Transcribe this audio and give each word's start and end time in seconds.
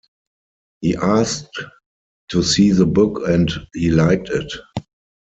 He 0.79 0.95
asked 0.95 1.63
to 2.29 2.41
see 2.41 2.71
the 2.71 2.87
book 2.87 3.19
and 3.27 3.51
he 3.75 3.91
liked 3.91 4.29
it. 4.29 4.51